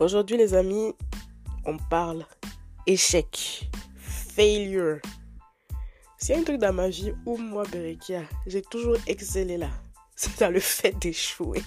Aujourd'hui, 0.00 0.38
les 0.38 0.54
amis, 0.54 0.94
on 1.66 1.76
parle 1.76 2.24
échec, 2.86 3.68
failure. 3.98 4.98
C'est 6.16 6.34
un 6.34 6.42
truc 6.42 6.56
dans 6.56 6.72
ma 6.72 6.88
vie 6.88 7.12
où 7.26 7.36
moi, 7.36 7.64
Berekia, 7.70 8.22
j'ai 8.46 8.62
toujours 8.62 8.96
excellé 9.06 9.58
là. 9.58 9.68
C'est 10.16 10.40
dans 10.40 10.50
le 10.50 10.58
fait 10.58 10.98
d'échouer. 10.98 11.62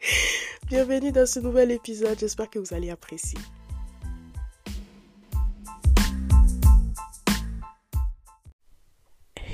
Bienvenue 0.66 1.12
dans 1.12 1.26
ce 1.26 1.38
nouvel 1.38 1.70
épisode. 1.70 2.18
J'espère 2.18 2.50
que 2.50 2.58
vous 2.58 2.74
allez 2.74 2.90
apprécier. 2.90 3.38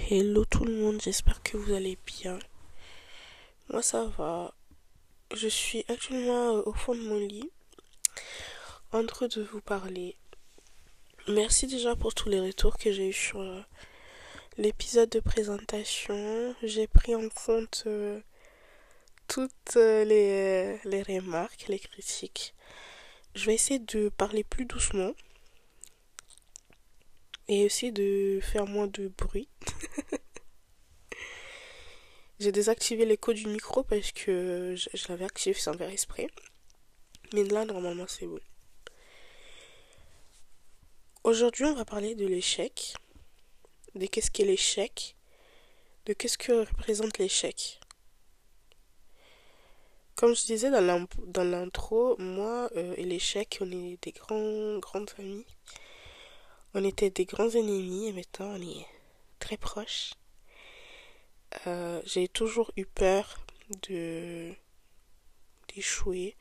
Hello 0.08 0.46
tout 0.46 0.64
le 0.64 0.74
monde, 0.74 1.02
j'espère 1.02 1.42
que 1.42 1.58
vous 1.58 1.74
allez 1.74 1.98
bien. 2.06 2.38
Moi 3.70 3.82
ça 3.82 4.06
va. 4.16 4.54
Je 5.32 5.48
suis 5.48 5.84
actuellement 5.88 6.50
au 6.66 6.72
fond 6.72 6.94
de 6.94 7.00
mon 7.00 7.18
lit 7.18 7.50
en 8.92 9.04
train 9.06 9.26
de 9.26 9.42
vous 9.42 9.60
parler. 9.60 10.16
Merci 11.26 11.66
déjà 11.66 11.96
pour 11.96 12.14
tous 12.14 12.28
les 12.28 12.38
retours 12.40 12.76
que 12.76 12.92
j'ai 12.92 13.08
eu 13.08 13.12
sur 13.12 13.40
euh, 13.40 13.60
l'épisode 14.58 15.08
de 15.08 15.20
présentation. 15.20 16.54
J'ai 16.62 16.86
pris 16.86 17.14
en 17.14 17.28
compte 17.30 17.84
euh, 17.86 18.20
toutes 19.26 19.76
euh, 19.76 20.04
les, 20.04 20.78
les 20.84 21.02
remarques, 21.02 21.66
les 21.68 21.80
critiques. 21.80 22.54
Je 23.34 23.46
vais 23.46 23.54
essayer 23.54 23.80
de 23.80 24.10
parler 24.10 24.44
plus 24.44 24.66
doucement 24.66 25.12
et 27.48 27.64
aussi 27.64 27.90
de 27.90 28.38
faire 28.42 28.66
moins 28.66 28.86
de 28.86 29.08
bruit. 29.08 29.48
J'ai 32.44 32.52
désactivé 32.52 33.06
l'écho 33.06 33.32
du 33.32 33.46
micro 33.46 33.84
parce 33.84 34.12
que 34.12 34.74
je, 34.76 35.08
l'avais 35.08 35.24
activé 35.24 35.58
sans 35.58 35.72
faire 35.72 35.88
esprit. 35.88 36.26
Mais 37.32 37.42
là, 37.44 37.64
normalement, 37.64 38.04
c'est 38.06 38.26
bon. 38.26 38.38
Aujourd'hui, 41.22 41.64
on 41.64 41.72
va 41.72 41.86
parler 41.86 42.14
de 42.14 42.26
l'échec, 42.26 42.92
de 43.94 44.04
qu'est-ce 44.04 44.30
qu'est 44.30 44.44
l'échec, 44.44 45.16
de 46.04 46.12
qu'est-ce 46.12 46.36
que 46.36 46.66
représente 46.66 47.16
l'échec. 47.16 47.80
Comme 50.14 50.36
je 50.36 50.44
disais 50.44 50.70
dans 50.70 51.44
l'intro, 51.44 52.14
moi 52.18 52.68
euh, 52.76 52.92
et 52.98 53.04
l'échec, 53.04 53.56
on 53.62 53.70
est 53.70 53.96
des 54.02 54.12
grands, 54.12 54.78
grandes 54.80 55.08
familles. 55.08 55.46
On 56.74 56.84
était 56.84 57.08
des 57.08 57.24
grands 57.24 57.48
ennemis 57.48 58.08
et 58.08 58.12
maintenant 58.12 58.52
on 58.54 58.60
est 58.60 58.86
très 59.38 59.56
proches. 59.56 60.10
Euh, 61.66 62.00
j'ai 62.04 62.28
toujours 62.28 62.70
eu 62.76 62.84
peur 62.86 63.38
de 63.88 64.52
d'échouer. 65.68 66.36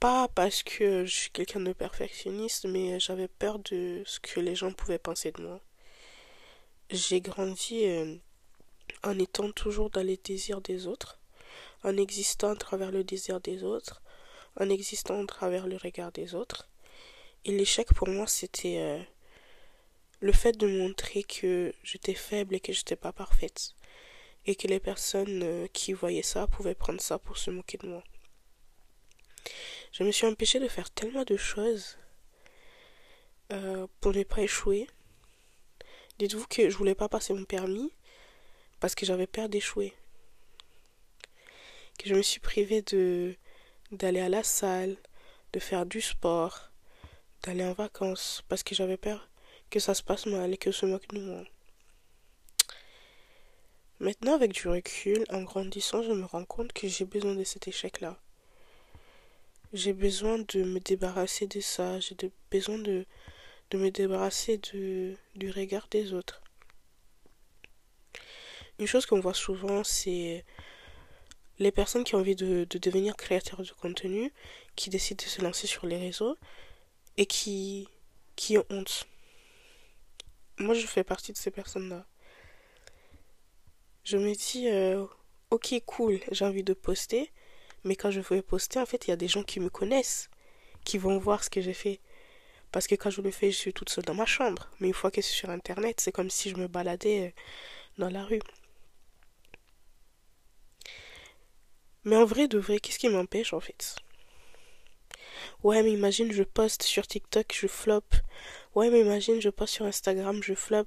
Pas 0.00 0.28
parce 0.28 0.62
que 0.62 1.04
je 1.04 1.12
suis 1.12 1.30
quelqu'un 1.30 1.60
de 1.60 1.72
perfectionniste, 1.72 2.66
mais 2.66 3.00
j'avais 3.00 3.28
peur 3.28 3.58
de 3.58 4.02
ce 4.06 4.20
que 4.20 4.40
les 4.40 4.54
gens 4.54 4.72
pouvaient 4.72 4.98
penser 4.98 5.32
de 5.32 5.42
moi. 5.42 5.60
J'ai 6.90 7.20
grandi 7.20 7.84
euh, 7.86 8.16
en 9.02 9.18
étant 9.18 9.50
toujours 9.50 9.90
dans 9.90 10.02
les 10.02 10.16
désirs 10.16 10.60
des 10.60 10.86
autres, 10.86 11.18
en 11.82 11.96
existant 11.96 12.50
à 12.50 12.56
travers 12.56 12.92
le 12.92 13.04
désir 13.04 13.40
des 13.40 13.64
autres, 13.64 14.02
en 14.60 14.68
existant 14.70 15.22
à 15.22 15.26
travers 15.26 15.66
le 15.66 15.76
regard 15.76 16.12
des 16.12 16.34
autres. 16.34 16.68
Et 17.44 17.52
l'échec 17.52 17.92
pour 17.94 18.08
moi, 18.08 18.26
c'était 18.26 18.78
euh, 18.78 19.02
le 20.20 20.32
fait 20.32 20.56
de 20.56 20.66
montrer 20.66 21.22
que 21.22 21.74
j'étais 21.82 22.14
faible 22.14 22.54
et 22.54 22.60
que 22.60 22.72
j'étais 22.72 22.96
pas 22.96 23.12
parfaite. 23.12 23.74
Et 24.46 24.54
que 24.54 24.66
les 24.66 24.80
personnes 24.80 25.42
euh, 25.42 25.66
qui 25.72 25.92
voyaient 25.92 26.22
ça 26.22 26.46
pouvaient 26.46 26.74
prendre 26.74 27.00
ça 27.00 27.18
pour 27.18 27.38
se 27.38 27.50
moquer 27.50 27.78
de 27.78 27.86
moi. 27.86 28.02
Je 29.92 30.04
me 30.04 30.10
suis 30.10 30.26
empêchée 30.26 30.60
de 30.60 30.68
faire 30.68 30.90
tellement 30.90 31.24
de 31.24 31.36
choses 31.36 31.98
euh, 33.52 33.86
pour 34.00 34.12
ne 34.12 34.22
pas 34.22 34.42
échouer. 34.42 34.86
Dites-vous 36.18 36.46
que 36.46 36.68
je 36.68 36.76
voulais 36.76 36.94
pas 36.94 37.08
passer 37.08 37.32
mon 37.32 37.44
permis 37.44 37.92
parce 38.80 38.94
que 38.94 39.06
j'avais 39.06 39.26
peur 39.26 39.48
d'échouer. 39.48 39.94
Que 41.98 42.08
je 42.08 42.14
me 42.14 42.22
suis 42.22 42.40
privée 42.40 42.82
de 42.82 43.36
d'aller 43.90 44.20
à 44.20 44.28
la 44.28 44.42
salle, 44.42 44.98
de 45.54 45.58
faire 45.60 45.86
du 45.86 46.02
sport, 46.02 46.70
d'aller 47.42 47.64
en 47.64 47.72
vacances 47.72 48.44
parce 48.48 48.62
que 48.62 48.74
j'avais 48.74 48.98
peur 48.98 49.28
que 49.70 49.80
ça 49.80 49.94
se 49.94 50.02
passe 50.02 50.26
mal 50.26 50.52
et 50.52 50.56
que 50.56 50.72
se 50.72 50.86
moque 50.86 51.08
de 51.08 51.20
moi. 51.20 51.44
Maintenant, 54.00 54.34
avec 54.34 54.52
du 54.52 54.68
recul, 54.68 55.24
en 55.28 55.42
grandissant, 55.42 56.02
je 56.02 56.12
me 56.12 56.24
rends 56.24 56.44
compte 56.44 56.72
que 56.72 56.86
j'ai 56.86 57.04
besoin 57.04 57.34
de 57.34 57.42
cet 57.42 57.66
échec-là. 57.66 58.16
J'ai 59.72 59.92
besoin 59.92 60.38
de 60.38 60.62
me 60.62 60.78
débarrasser 60.78 61.46
de 61.48 61.60
ça. 61.60 61.98
J'ai 61.98 62.16
besoin 62.50 62.78
de, 62.78 63.04
me 63.74 63.90
débarrasser 63.90 64.58
de, 64.72 65.16
du 65.34 65.50
regard 65.50 65.88
des 65.90 66.12
autres. 66.12 66.40
Une 68.78 68.86
chose 68.86 69.04
qu'on 69.04 69.20
voit 69.20 69.34
souvent, 69.34 69.82
c'est 69.82 70.44
les 71.58 71.72
personnes 71.72 72.04
qui 72.04 72.14
ont 72.14 72.20
envie 72.20 72.36
de, 72.36 72.66
de 72.70 72.78
devenir 72.78 73.16
créateurs 73.16 73.62
de 73.62 73.72
contenu, 73.72 74.32
qui 74.76 74.90
décident 74.90 75.24
de 75.24 75.28
se 75.28 75.42
lancer 75.42 75.66
sur 75.66 75.86
les 75.86 75.98
réseaux, 75.98 76.36
et 77.16 77.26
qui 77.26 77.88
ont 78.52 78.64
honte. 78.70 79.08
Moi, 80.58 80.74
je 80.74 80.86
fais 80.86 81.04
partie 81.04 81.32
de 81.32 81.38
ces 81.38 81.50
personnes-là. 81.50 82.04
Je 84.04 84.16
me 84.16 84.34
dis, 84.34 84.68
euh, 84.68 85.04
ok, 85.50 85.74
cool, 85.86 86.18
j'ai 86.32 86.44
envie 86.44 86.62
de 86.64 86.72
poster, 86.74 87.30
mais 87.84 87.96
quand 87.96 88.10
je 88.10 88.20
vais 88.20 88.42
poster, 88.42 88.78
en 88.80 88.86
fait, 88.86 89.06
il 89.06 89.10
y 89.10 89.12
a 89.12 89.16
des 89.16 89.28
gens 89.28 89.42
qui 89.44 89.60
me 89.60 89.70
connaissent, 89.70 90.30
qui 90.84 90.98
vont 90.98 91.18
voir 91.18 91.44
ce 91.44 91.50
que 91.50 91.60
j'ai 91.62 91.74
fait. 91.74 92.00
Parce 92.72 92.86
que 92.88 92.94
quand 92.96 93.10
je 93.10 93.22
le 93.22 93.30
fais, 93.32 93.50
je 93.52 93.56
suis 93.58 93.72
toute 93.74 93.90
seule 93.90 94.04
dans 94.04 94.14
ma 94.14 94.26
chambre. 94.26 94.70
Mais 94.80 94.88
une 94.88 94.94
fois 94.94 95.10
que 95.12 95.22
c'est 95.22 95.34
sur 95.34 95.50
Internet, 95.50 96.00
c'est 96.00 96.12
comme 96.12 96.30
si 96.30 96.50
je 96.50 96.56
me 96.56 96.68
baladais 96.68 97.28
euh, 97.28 97.32
dans 97.98 98.10
la 98.10 98.24
rue. 98.24 98.40
Mais 102.02 102.16
en 102.16 102.24
vrai, 102.24 102.48
de 102.48 102.58
vrai, 102.58 102.80
qu'est-ce 102.80 102.98
qui 102.98 103.08
m'empêche 103.08 103.52
en 103.52 103.60
fait? 103.60 103.94
Ouais, 105.62 105.82
mais 105.82 105.92
imagine, 105.92 106.32
je 106.32 106.42
poste 106.42 106.82
sur 106.82 107.06
TikTok, 107.06 107.54
je 107.54 107.66
flop. 107.66 108.02
Ouais, 108.74 108.90
mais 108.90 109.00
imagine, 109.00 109.40
je 109.40 109.50
poste 109.50 109.74
sur 109.74 109.86
Instagram, 109.86 110.42
je 110.42 110.54
flop. 110.54 110.86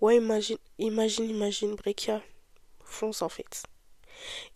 Ouais, 0.00 0.16
imagine, 0.16 0.58
imagine, 0.78 1.28
imagine, 1.28 1.74
Brekia. 1.74 2.22
Fonce 2.84 3.22
en 3.22 3.28
fait. 3.28 3.62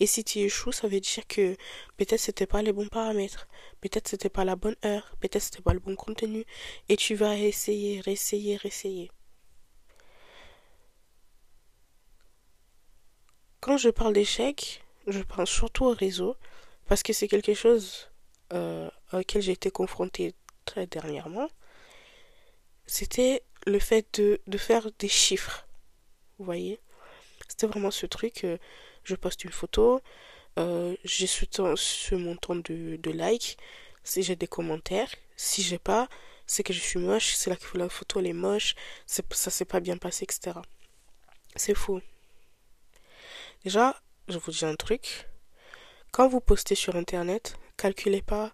Et 0.01 0.07
si 0.07 0.25
tu 0.25 0.41
échoues, 0.41 0.73
ça 0.73 0.89
veut 0.89 1.01
dire 1.01 1.27
que 1.29 1.57
peut-être 1.97 2.21
c'était 2.21 2.47
pas 2.47 2.63
les 2.63 2.73
bons 2.73 2.89
paramètres, 2.89 3.47
peut-être 3.81 4.09
c'était 4.09 4.29
pas 4.29 4.45
la 4.45 4.57
bonne 4.57 4.77
heure, 4.85 5.15
peut-être 5.21 5.43
c'était 5.43 5.63
pas 5.63 5.73
le 5.75 5.81
bon 5.81 5.95
contenu, 5.97 6.45
et 6.89 6.97
tu 6.97 7.15
vas 7.15 7.37
essayer, 7.37 8.01
réessayer, 8.01 8.57
réessayer. 8.57 9.11
Quand 13.61 13.77
je 13.77 13.91
parle 13.91 14.15
d'échec, 14.15 14.85
je 15.07 15.21
pense 15.21 15.51
surtout 15.51 15.85
au 15.85 15.95
réseau, 15.95 16.37
parce 16.87 17.03
que 17.03 17.13
c'est 17.13 17.29
quelque 17.29 17.55
chose 17.55 18.11
euh, 18.53 18.91
auquel 19.13 19.43
j'ai 19.43 19.53
été 19.53 19.71
confrontée 19.71 20.35
très 20.65 20.87
dernièrement, 20.87 21.49
c'était 22.93 23.43
le 23.67 23.79
fait 23.79 24.21
de, 24.21 24.59
faire 24.59 24.91
des 24.99 25.09
chiffres. 25.09 25.67
Vous 26.39 26.45
voyez 26.45 26.79
C'était 27.49 27.67
vraiment 27.67 27.91
ce 27.91 28.05
truc, 28.05 28.45
euh, 28.45 28.59
je 29.03 29.15
poste 29.15 29.45
une 29.45 29.51
photo, 29.51 30.03
euh, 30.59 30.95
j'ai 31.03 31.27
ce, 31.27 32.15
montant 32.15 32.55
de, 32.55 33.11
likes, 33.11 33.57
si 34.05 34.23
j'ai 34.23 34.37
des 34.37 34.47
commentaires, 34.47 35.09
si 35.39 35.63
j'ai 35.63 35.79
pas, 35.79 36.07
c'est 36.47 36.63
que 36.63 36.75
je 36.75 36.81
suis 36.81 36.99
moche, 36.99 37.33
c'est 37.35 37.49
là 37.49 37.57
que 37.57 37.79
la 37.79 37.89
photo 37.89 38.21
elle 38.21 38.27
est 38.27 38.35
moche, 38.35 38.75
ça 39.07 39.51
s'est 39.51 39.65
pas 39.65 39.81
bien 39.81 39.97
passé, 39.97 40.25
etc. 40.25 40.59
C'est 41.57 41.75
faux. 41.75 42.03
Déjà, 43.65 43.99
je 44.29 44.37
vous 44.37 44.51
dis 44.51 44.67
un 44.67 44.77
truc. 44.77 45.31
Quand 46.11 46.29
vous 46.29 46.41
postez 46.41 46.75
sur 46.75 46.95
internet, 46.95 47.57
calculez 47.79 48.21
pas 48.21 48.53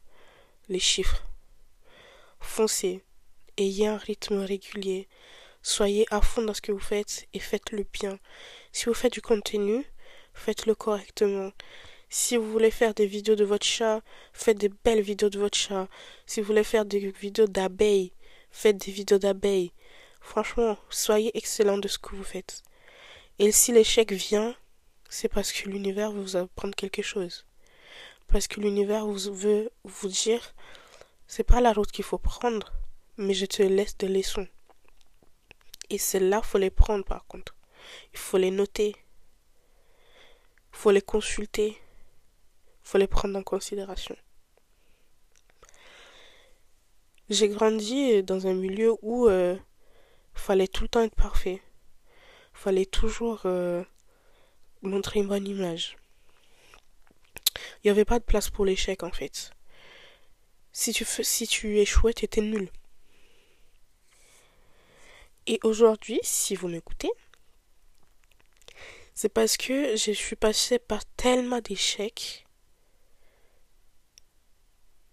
les 0.68 0.78
chiffres. 0.78 1.24
Foncez, 2.38 3.02
ayez 3.58 3.86
un 3.86 3.96
rythme 3.96 4.38
régulier, 4.38 5.08
soyez 5.62 6.06
à 6.10 6.20
fond 6.20 6.42
dans 6.42 6.54
ce 6.54 6.62
que 6.62 6.72
vous 6.72 6.78
faites 6.78 7.26
et 7.34 7.38
faites-le 7.38 7.84
bien. 7.92 8.18
Si 8.72 8.86
vous 8.86 8.94
faites 8.94 9.12
du 9.12 9.20
contenu, 9.20 9.84
faites-le 10.32 10.74
correctement. 10.74 11.52
Si 12.10 12.36
vous 12.36 12.50
voulez 12.50 12.70
faire 12.70 12.94
des 12.94 13.06
vidéos 13.06 13.36
de 13.36 13.44
votre 13.44 13.66
chat, 13.66 14.00
faites 14.32 14.58
des 14.58 14.70
belles 14.70 15.02
vidéos 15.02 15.28
de 15.28 15.38
votre 15.38 15.58
chat. 15.58 15.88
Si 16.26 16.40
vous 16.40 16.46
voulez 16.46 16.64
faire 16.64 16.86
des 16.86 17.10
vidéos 17.10 17.46
d'abeilles, 17.46 18.12
faites 18.50 18.78
des 18.78 18.92
vidéos 18.92 19.18
d'abeilles. 19.18 19.72
Franchement, 20.20 20.78
soyez 20.88 21.36
excellent 21.36 21.78
de 21.78 21.88
ce 21.88 21.98
que 21.98 22.16
vous 22.16 22.24
faites. 22.24 22.62
Et 23.38 23.52
si 23.52 23.72
l'échec 23.72 24.12
vient, 24.12 24.54
c'est 25.10 25.28
parce 25.28 25.52
que 25.52 25.68
l'univers 25.68 26.12
vous 26.12 26.36
apprendre 26.36 26.74
quelque 26.74 27.02
chose. 27.02 27.44
Parce 28.26 28.48
que 28.48 28.60
l'univers 28.60 29.06
veut 29.06 29.70
vous 29.84 30.08
dire, 30.08 30.54
c'est 31.26 31.44
pas 31.44 31.60
la 31.60 31.72
route 31.72 31.92
qu'il 31.92 32.04
faut 32.04 32.18
prendre, 32.18 32.72
mais 33.18 33.34
je 33.34 33.46
te 33.46 33.62
laisse 33.62 33.96
des 33.98 34.08
leçons. 34.08 34.46
Et 35.90 35.98
celles-là, 35.98 36.40
faut 36.40 36.58
les 36.58 36.70
prendre 36.70 37.04
par 37.04 37.26
contre. 37.26 37.54
Il 38.12 38.18
faut 38.18 38.38
les 38.38 38.50
noter. 38.50 38.94
Il 40.72 40.78
faut 40.78 40.90
les 40.90 41.02
consulter. 41.02 41.68
Il 41.68 42.88
faut 42.90 42.98
les 42.98 43.06
prendre 43.06 43.36
en 43.36 43.42
considération. 43.42 44.16
J'ai 47.28 47.48
grandi 47.48 48.22
dans 48.22 48.46
un 48.46 48.54
milieu 48.54 48.94
où 49.02 49.28
euh, 49.28 49.56
fallait 50.32 50.68
tout 50.68 50.84
le 50.84 50.88
temps 50.88 51.02
être 51.02 51.14
parfait. 51.14 51.60
Fallait 52.54 52.86
toujours 52.86 53.42
euh, 53.44 53.82
montrer 54.82 55.20
une 55.20 55.28
bonne 55.28 55.46
image. 55.46 55.96
Il 57.56 57.86
n'y 57.86 57.90
avait 57.90 58.04
pas 58.04 58.18
de 58.18 58.24
place 58.24 58.48
pour 58.48 58.64
l'échec 58.64 59.02
en 59.02 59.12
fait. 59.12 59.50
Si 60.72 60.92
tu, 60.92 61.04
si 61.04 61.46
tu 61.46 61.78
échouais, 61.78 62.14
tu 62.14 62.24
étais 62.24 62.40
nul. 62.40 62.70
Et 65.50 65.58
aujourd'hui, 65.62 66.20
si 66.22 66.54
vous 66.54 66.68
m'écoutez, 66.68 67.10
c'est 69.14 69.30
parce 69.30 69.56
que 69.56 69.96
je 69.96 70.12
suis 70.12 70.36
passée 70.36 70.78
par 70.78 71.06
tellement 71.16 71.62
d'échecs. 71.62 72.46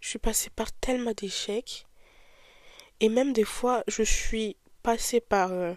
Je 0.02 0.10
suis 0.10 0.20
passée 0.20 0.50
par 0.50 0.74
tellement 0.74 1.14
d'échecs. 1.14 1.88
Et 3.00 3.08
même 3.08 3.32
des 3.32 3.46
fois, 3.46 3.86
je 3.88 4.04
suis 4.04 4.58
passée 4.84 5.22
par 5.22 5.54
euh, 5.54 5.74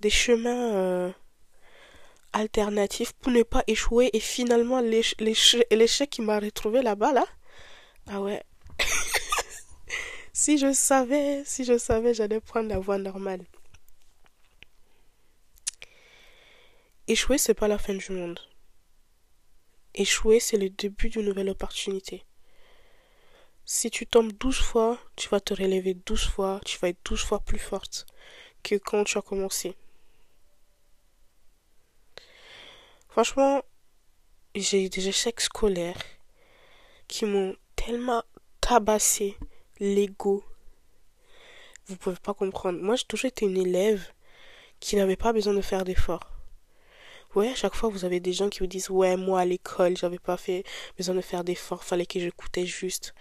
des 0.00 0.10
chemins 0.10 0.74
euh, 0.74 1.12
alternatifs 2.32 3.12
pour 3.12 3.30
ne 3.30 3.44
pas 3.44 3.62
échouer. 3.68 4.10
Et 4.12 4.20
finalement, 4.20 4.80
l'échec 4.80 6.10
qui 6.10 6.20
m'a 6.20 6.40
retrouvé 6.40 6.82
là-bas, 6.82 7.12
là. 7.12 7.26
Ah 8.08 8.20
ouais. 8.20 8.42
si 10.32 10.58
je 10.58 10.72
savais, 10.72 11.44
si 11.46 11.64
je 11.64 11.78
savais, 11.78 12.12
j'allais 12.12 12.40
prendre 12.40 12.68
la 12.68 12.80
voie 12.80 12.98
normale. 12.98 13.44
Échouer, 17.10 17.38
c'est 17.38 17.54
pas 17.54 17.68
la 17.68 17.78
fin 17.78 17.94
du 17.94 18.12
monde. 18.12 18.38
Échouer, 19.94 20.40
c'est 20.40 20.58
le 20.58 20.68
début 20.68 21.08
d'une 21.08 21.24
nouvelle 21.24 21.48
opportunité. 21.48 22.26
Si 23.64 23.90
tu 23.90 24.06
tombes 24.06 24.34
douze 24.34 24.58
fois, 24.58 24.98
tu 25.16 25.30
vas 25.30 25.40
te 25.40 25.54
relever 25.54 25.94
douze 25.94 26.26
fois, 26.26 26.60
tu 26.66 26.76
vas 26.78 26.90
être 26.90 27.02
douze 27.06 27.22
fois 27.22 27.40
plus 27.40 27.58
forte 27.58 28.04
que 28.62 28.74
quand 28.74 29.04
tu 29.04 29.16
as 29.16 29.22
commencé. 29.22 29.74
Franchement, 33.08 33.62
j'ai 34.54 34.84
eu 34.84 34.90
des 34.90 35.08
échecs 35.08 35.40
scolaires 35.40 36.02
qui 37.06 37.24
m'ont 37.24 37.56
tellement 37.74 38.22
tabassé 38.60 39.34
l'ego. 39.80 40.44
Vous 41.86 41.96
pouvez 41.96 42.16
pas 42.16 42.34
comprendre. 42.34 42.82
Moi, 42.82 42.96
j'ai 42.96 43.06
toujours 43.06 43.28
été 43.28 43.46
une 43.46 43.56
élève 43.56 44.12
qui 44.78 44.96
n'avait 44.96 45.16
pas 45.16 45.32
besoin 45.32 45.54
de 45.54 45.62
faire 45.62 45.84
d'efforts. 45.84 46.37
Ouais, 47.34 47.50
à 47.50 47.54
chaque 47.54 47.74
fois, 47.74 47.90
vous 47.90 48.04
avez 48.06 48.20
des 48.20 48.32
gens 48.32 48.48
qui 48.48 48.60
vous 48.60 48.66
disent, 48.66 48.88
ouais, 48.88 49.16
moi, 49.16 49.40
à 49.40 49.44
l'école, 49.44 49.96
j'avais 49.96 50.18
pas 50.18 50.38
fait 50.38 50.64
besoin 50.96 51.14
de 51.14 51.20
faire 51.20 51.44
d'efforts, 51.44 51.84
fallait 51.84 52.06
que 52.06 52.18
j'écoutais 52.18 52.64
juste. 52.64 53.14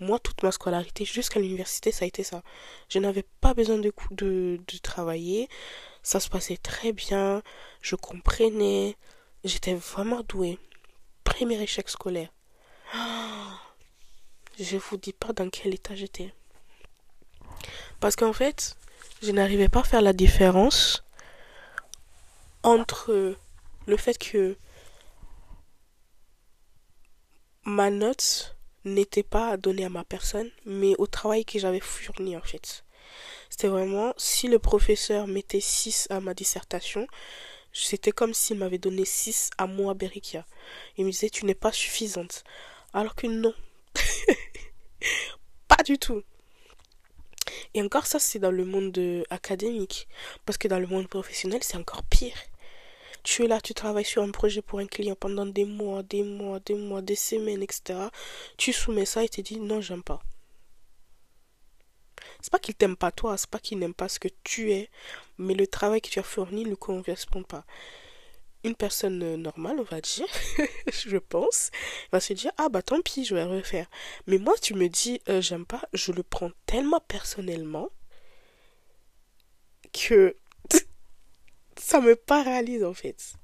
Moi, 0.00 0.18
toute 0.18 0.42
ma 0.42 0.52
scolarité, 0.52 1.04
jusqu'à 1.06 1.40
l'université, 1.40 1.90
ça 1.90 2.04
a 2.04 2.08
été 2.08 2.22
ça. 2.24 2.42
Je 2.90 2.98
n'avais 2.98 3.24
pas 3.40 3.54
besoin 3.54 3.78
de, 3.78 3.92
de, 4.10 4.58
travailler. 4.82 5.48
Ça 6.02 6.20
se 6.20 6.28
passait 6.28 6.58
très 6.58 6.92
bien. 6.92 7.42
Je 7.80 7.96
comprenais. 7.96 8.96
J'étais 9.44 9.74
vraiment 9.74 10.22
douée. 10.28 10.58
Premier 11.24 11.60
échec 11.62 11.88
scolaire. 11.88 12.28
Je 14.58 14.76
vous 14.76 14.98
dis 14.98 15.12
pas 15.12 15.32
dans 15.32 15.50
quel 15.50 15.74
état 15.74 15.96
j'étais. 15.96 16.32
Parce 17.98 18.14
qu'en 18.14 18.32
fait, 18.32 18.76
je 19.22 19.32
n'arrivais 19.32 19.68
pas 19.68 19.80
à 19.80 19.84
faire 19.84 20.02
la 20.02 20.12
différence 20.12 21.02
entre 22.62 23.36
le 23.86 23.96
fait 23.96 24.18
que 24.18 24.56
ma 27.64 27.90
note 27.90 28.56
n'était 28.84 29.22
pas 29.22 29.56
donnée 29.56 29.84
à 29.84 29.88
ma 29.88 30.04
personne, 30.04 30.50
mais 30.66 30.94
au 30.98 31.06
travail 31.06 31.44
que 31.44 31.58
j'avais 31.58 31.80
fourni 31.80 32.36
en 32.36 32.42
fait. 32.42 32.84
C'était 33.48 33.68
vraiment, 33.68 34.14
si 34.16 34.48
le 34.48 34.58
professeur 34.58 35.26
mettait 35.26 35.60
6 35.60 36.08
à 36.10 36.20
ma 36.20 36.34
dissertation, 36.34 37.06
c'était 37.72 38.12
comme 38.12 38.34
s'il 38.34 38.58
m'avait 38.58 38.78
donné 38.78 39.04
6 39.04 39.50
à 39.58 39.66
moi, 39.66 39.94
Berikia. 39.94 40.46
Il 40.96 41.04
me 41.04 41.10
disait, 41.10 41.30
tu 41.30 41.44
n'es 41.44 41.54
pas 41.54 41.72
suffisante. 41.72 42.44
Alors 42.92 43.14
que 43.14 43.26
non. 43.26 43.54
pas 45.68 45.82
du 45.84 45.98
tout. 45.98 46.22
Et 47.74 47.82
encore 47.82 48.06
ça, 48.06 48.18
c'est 48.18 48.38
dans 48.38 48.52
le 48.52 48.64
monde 48.64 49.24
académique. 49.30 50.06
Parce 50.46 50.56
que 50.56 50.68
dans 50.68 50.78
le 50.78 50.86
monde 50.86 51.08
professionnel, 51.08 51.62
c'est 51.62 51.76
encore 51.76 52.04
pire. 52.04 52.36
Tu 53.24 53.44
es 53.44 53.48
là, 53.48 53.60
tu 53.60 53.74
travailles 53.74 54.04
sur 54.04 54.22
un 54.22 54.30
projet 54.30 54.62
pour 54.62 54.78
un 54.80 54.86
client 54.86 55.16
pendant 55.16 55.46
des 55.46 55.64
mois, 55.64 56.02
des 56.02 56.22
mois, 56.22 56.60
des 56.60 56.74
mois, 56.74 57.02
des 57.02 57.16
semaines, 57.16 57.62
etc. 57.62 58.10
Tu 58.58 58.72
soumets 58.72 59.06
ça 59.06 59.24
et 59.24 59.28
te 59.28 59.40
dis 59.40 59.58
non, 59.58 59.80
j'aime 59.80 60.02
pas. 60.02 60.22
C'est 62.40 62.52
pas 62.52 62.58
qu'il 62.58 62.74
t'aime 62.74 62.96
pas 62.96 63.10
toi, 63.10 63.36
c'est 63.38 63.48
pas 63.48 63.58
qu'il 63.58 63.78
n'aime 63.78 63.94
pas 63.94 64.08
ce 64.08 64.18
que 64.18 64.28
tu 64.44 64.72
es, 64.72 64.90
mais 65.38 65.54
le 65.54 65.66
travail 65.66 66.00
que 66.02 66.08
tu 66.10 66.18
as 66.18 66.22
fourni 66.22 66.64
ne 66.64 66.74
correspond 66.74 67.42
pas. 67.42 67.64
Une 68.64 68.74
personne 68.74 69.36
normale, 69.36 69.76
on 69.78 69.84
va 69.84 70.00
dire, 70.00 70.26
je 70.92 71.16
pense, 71.16 71.70
va 72.12 72.20
se 72.20 72.32
dire 72.34 72.52
ah 72.58 72.68
bah 72.68 72.82
tant 72.82 73.00
pis, 73.00 73.24
je 73.24 73.34
vais 73.34 73.44
refaire. 73.44 73.88
Mais 74.26 74.38
moi, 74.38 74.54
tu 74.60 74.74
me 74.74 74.88
dis 74.88 75.20
euh, 75.28 75.40
j'aime 75.40 75.66
pas, 75.66 75.82
je 75.94 76.12
le 76.12 76.22
prends 76.22 76.50
tellement 76.66 77.00
personnellement 77.00 77.88
que 79.92 80.36
ça 81.78 82.00
me 82.00 82.16
paralyse 82.16 82.84
en 82.84 82.94
fait. 82.94 83.34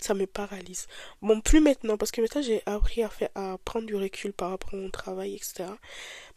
Ça 0.00 0.14
me 0.14 0.26
paralyse. 0.26 0.86
Bon, 1.22 1.40
plus 1.40 1.60
maintenant, 1.60 1.96
parce 1.96 2.10
que 2.10 2.20
maintenant 2.20 2.42
j'ai 2.42 2.62
appris 2.66 3.02
à, 3.02 3.08
faire, 3.08 3.30
à 3.34 3.58
prendre 3.64 3.86
du 3.86 3.96
recul 3.96 4.32
par 4.32 4.50
rapport 4.50 4.74
à 4.74 4.76
mon 4.76 4.90
travail, 4.90 5.34
etc. 5.34 5.64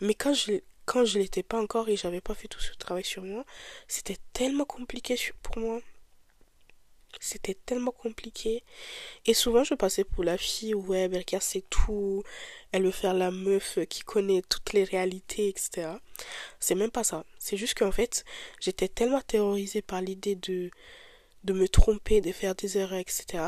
Mais 0.02 0.14
quand 0.14 0.34
je, 0.34 0.54
quand 0.86 1.06
je 1.06 1.20
l'étais 1.20 1.44
pas 1.44 1.62
encore 1.62 1.90
et 1.90 1.96
j'avais 1.96 2.22
pas 2.22 2.34
fait 2.34 2.48
tout 2.48 2.60
ce 2.60 2.74
travail 2.74 3.06
sur 3.06 3.24
moi, 3.24 3.46
c'était 3.88 4.18
tellement 4.34 4.66
compliqué 4.66 5.18
pour 5.42 5.58
moi. 5.58 5.82
C'était 7.20 7.54
tellement 7.54 7.92
compliqué. 7.92 8.64
Et 9.26 9.34
souvent, 9.36 9.64
je 9.64 9.76
passais 9.76 10.04
pour 10.04 10.24
la 10.24 10.38
fille, 10.38 10.74
ouais, 10.74 11.10
elle 11.14 11.26
casse 11.26 11.58
tout. 11.70 12.24
Elle 12.72 12.84
veut 12.84 12.92
faire 12.92 13.14
la 13.14 13.30
meuf 13.32 13.78
qui 13.88 14.02
connaît 14.02 14.42
toutes 14.42 14.74
les 14.74 14.84
réalités, 14.84 15.48
etc. 15.48 15.92
C'est 16.60 16.76
même 16.76 16.92
pas 16.92 17.04
ça. 17.04 17.24
C'est 17.38 17.56
juste 17.58 17.78
qu'en 17.78 17.92
fait, 17.92 18.26
j'étais 18.60 18.88
tellement 18.88 19.22
terrorisée 19.22 19.84
par 19.84 20.02
l'idée 20.02 20.36
de 20.36 20.72
de 21.44 21.54
me 21.54 21.68
tromper, 21.68 22.22
de 22.22 22.32
faire 22.32 22.56
des 22.56 22.78
erreurs, 22.78 23.00
etc. 23.00 23.44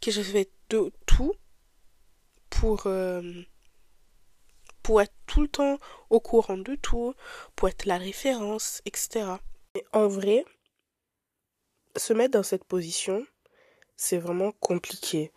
Que 0.00 0.10
je 0.10 0.22
fais 0.22 0.48
de 0.70 0.92
tout 1.06 1.32
pour, 2.50 2.86
euh, 2.86 3.42
pour 4.82 5.00
être 5.02 5.14
tout 5.26 5.42
le 5.42 5.48
temps 5.48 5.78
au 6.10 6.20
courant 6.20 6.58
de 6.58 6.74
tout, 6.76 7.14
pour 7.56 7.68
être 7.68 7.86
la 7.86 7.98
référence, 7.98 8.82
etc. 8.84 9.26
Mais 9.74 9.84
en 9.92 10.08
vrai, 10.08 10.44
se 11.96 12.12
mettre 12.12 12.32
dans 12.32 12.42
cette 12.42 12.64
position, 12.64 13.26
c'est 13.96 14.18
vraiment 14.18 14.52
compliqué. 14.52 15.32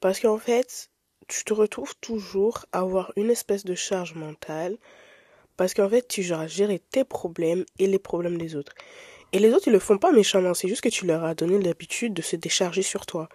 Parce 0.00 0.20
qu'en 0.20 0.38
fait, 0.38 0.90
tu 1.28 1.44
te 1.44 1.52
retrouves 1.52 1.94
toujours 2.00 2.66
à 2.72 2.80
avoir 2.80 3.12
une 3.16 3.30
espèce 3.30 3.64
de 3.64 3.74
charge 3.74 4.14
mentale. 4.14 4.78
Parce 5.56 5.74
qu'en 5.74 5.88
fait, 5.88 6.06
tu 6.08 6.26
dois 6.26 6.46
gérer 6.46 6.78
tes 6.78 7.04
problèmes 7.04 7.64
et 7.78 7.86
les 7.86 7.98
problèmes 7.98 8.38
des 8.38 8.56
autres. 8.56 8.74
Et 9.34 9.40
les 9.40 9.52
autres, 9.52 9.66
ils 9.66 9.72
le 9.72 9.80
font 9.80 9.98
pas 9.98 10.12
méchamment, 10.12 10.54
c'est 10.54 10.68
juste 10.68 10.80
que 10.80 10.88
tu 10.88 11.06
leur 11.06 11.24
as 11.24 11.34
donné 11.34 11.58
l'habitude 11.60 12.14
de 12.14 12.22
se 12.22 12.36
décharger 12.36 12.82
sur 12.82 13.04
toi. 13.04 13.28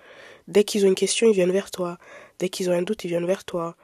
Dès 0.48 0.64
qu'ils 0.64 0.86
ont 0.86 0.88
une 0.88 0.96
question, 0.96 1.28
ils 1.28 1.34
viennent 1.34 1.52
vers 1.52 1.72
toi. 1.72 1.98
Dès 2.40 2.48
qu'ils 2.48 2.70
ont 2.70 2.74
un 2.74 2.84
doute, 2.84 3.04
ils 3.04 3.10
viennent 3.10 3.26
vers 3.26 3.44
toi. 3.44 3.76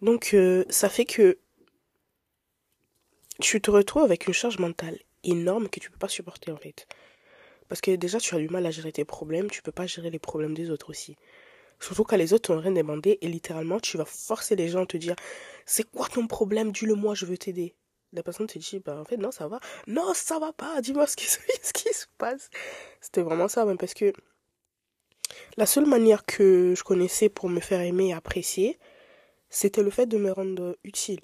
Donc, 0.00 0.30
euh, 0.32 0.64
ça 0.70 0.88
fait 0.88 1.04
que 1.04 1.38
tu 3.40 3.60
te 3.60 3.70
retrouves 3.70 4.04
avec 4.04 4.26
une 4.26 4.32
charge 4.32 4.58
mentale 4.58 4.98
énorme 5.22 5.68
que 5.68 5.80
tu 5.80 5.90
peux 5.90 5.98
pas 5.98 6.08
supporter 6.08 6.50
en 6.50 6.56
fait. 6.56 6.86
Parce 7.68 7.82
que 7.82 7.90
déjà, 7.90 8.18
tu 8.20 8.34
as 8.34 8.38
du 8.38 8.48
mal 8.48 8.64
à 8.64 8.70
gérer 8.70 8.90
tes 8.90 9.04
problèmes, 9.04 9.50
tu 9.50 9.60
peux 9.60 9.70
pas 9.70 9.86
gérer 9.86 10.08
les 10.08 10.18
problèmes 10.18 10.54
des 10.54 10.70
autres 10.70 10.88
aussi. 10.88 11.16
Surtout 11.78 12.04
quand 12.04 12.16
les 12.16 12.32
autres 12.32 12.54
t'ont 12.54 12.58
rien 12.58 12.72
demandé 12.72 13.18
et 13.20 13.28
littéralement, 13.28 13.80
tu 13.80 13.98
vas 13.98 14.06
forcer 14.06 14.56
les 14.56 14.68
gens 14.68 14.84
à 14.84 14.86
te 14.86 14.96
dire 14.96 15.14
C'est 15.66 15.84
quoi 15.84 16.08
ton 16.08 16.26
problème? 16.26 16.72
Dis-le-moi, 16.72 17.14
je 17.14 17.26
veux 17.26 17.36
t'aider 17.36 17.74
la 18.12 18.22
personne 18.22 18.46
te 18.46 18.58
dit, 18.58 18.80
bah 18.80 18.98
en 19.00 19.04
fait, 19.04 19.16
non, 19.16 19.30
ça 19.30 19.48
va. 19.48 19.60
Non, 19.86 20.12
ça 20.14 20.38
va 20.38 20.52
pas, 20.52 20.80
dis-moi 20.80 21.06
ce 21.06 21.16
qui, 21.16 21.26
se 21.26 22.06
passe. 22.18 22.50
C'était 23.00 23.22
vraiment 23.22 23.48
ça, 23.48 23.64
même 23.64 23.78
parce 23.78 23.94
que 23.94 24.12
la 25.56 25.66
seule 25.66 25.86
manière 25.86 26.24
que 26.24 26.74
je 26.76 26.82
connaissais 26.82 27.28
pour 27.28 27.48
me 27.48 27.60
faire 27.60 27.80
aimer 27.80 28.08
et 28.08 28.14
apprécier, 28.14 28.78
c'était 29.48 29.82
le 29.82 29.90
fait 29.90 30.06
de 30.06 30.18
me 30.18 30.32
rendre 30.32 30.76
utile. 30.84 31.20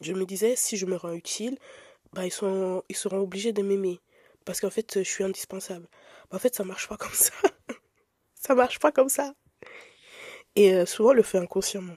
Je 0.00 0.12
me 0.12 0.24
disais, 0.24 0.56
si 0.56 0.76
je 0.76 0.86
me 0.86 0.96
rends 0.96 1.12
utile, 1.12 1.58
bah 2.12 2.24
ils 2.26 2.32
seront 2.32 2.82
obligés 3.12 3.52
de 3.52 3.62
m'aimer. 3.62 4.00
Parce 4.44 4.60
qu'en 4.60 4.70
fait, 4.70 5.00
je 5.02 5.08
suis 5.08 5.24
indispensable. 5.24 5.86
Bah, 6.30 6.36
en 6.36 6.38
fait, 6.38 6.54
ça 6.54 6.64
marche 6.64 6.88
pas 6.88 6.96
comme 6.96 7.12
ça. 7.12 7.32
ça 8.34 8.54
marche 8.54 8.78
pas 8.78 8.92
comme 8.92 9.08
ça. 9.10 9.34
Et 10.56 10.74
euh, 10.74 10.86
souvent, 10.86 11.10
on 11.10 11.14
le 11.14 11.22
fait 11.22 11.38
inconsciemment. 11.38 11.96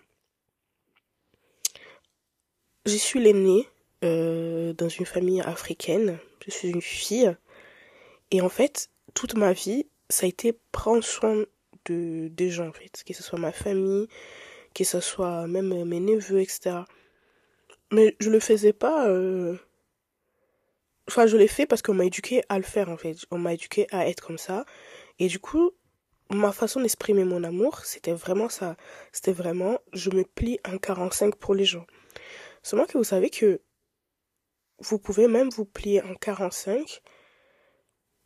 Je 2.86 2.96
suis 2.96 3.20
l'aînée 3.20 3.68
euh, 4.04 4.74
dans 4.74 4.90
une 4.90 5.06
famille 5.06 5.42
africaine. 5.42 6.20
Je 6.46 6.52
suis 6.52 6.70
une 6.70 6.82
fille. 6.82 7.36
Et 8.32 8.42
en 8.42 8.50
fait, 8.50 8.90
toute 9.14 9.36
ma 9.36 9.54
vie, 9.54 9.86
ça 10.10 10.26
a 10.26 10.30
été 10.30 10.58
prendre 10.72 11.04
soin 11.04 11.46
de, 11.86 12.28
des 12.30 12.50
gens, 12.50 12.68
en 12.70 12.74
fait. 12.74 13.04
Que 13.06 13.14
ce 13.14 13.24
soit 13.24 13.40
ma 13.40 13.52
famille, 13.52 14.08
que 14.74 14.84
ce 14.84 15.00
soit 15.00 15.48
même 15.48 15.84
mes 15.86 16.00
neveux, 16.00 16.42
etc. 16.42 16.78
Mais 17.92 18.16
je 18.20 18.30
le 18.30 18.40
faisais 18.40 18.74
pas. 18.74 19.08
euh, 19.08 19.56
Enfin, 21.08 21.28
je 21.28 21.36
l'ai 21.38 21.48
fait 21.48 21.66
parce 21.66 21.82
qu'on 21.82 21.94
m'a 21.94 22.06
éduqué 22.06 22.42
à 22.50 22.58
le 22.58 22.64
faire 22.64 22.90
en 22.90 22.98
fait. 22.98 23.18
On 23.32 23.38
m'a 23.38 23.54
éduqué 23.54 23.88
à 23.92 24.08
être 24.08 24.22
comme 24.26 24.38
ça. 24.38 24.66
Et 25.20 25.28
du 25.28 25.40
coup, 25.40 25.72
ma 26.30 26.52
façon 26.54 26.80
d'exprimer 26.82 27.24
mon 27.26 27.44
amour, 27.44 27.84
c'était 27.86 28.14
vraiment 28.14 28.50
ça. 28.50 28.78
C'était 29.12 29.34
vraiment, 29.34 29.80
je 29.94 30.10
me 30.12 30.24
plie 30.24 30.60
en 30.68 30.78
45 30.78 31.36
pour 31.36 31.54
les 31.56 31.66
gens. 31.66 31.86
Seulement 32.64 32.86
que 32.86 32.98
vous 32.98 33.04
savez 33.04 33.30
que 33.30 33.62
vous 34.80 35.00
pouvez 35.00 35.28
même 35.28 35.50
vous 35.50 35.66
plier 35.66 36.02
en 36.02 36.16
45. 36.16 37.02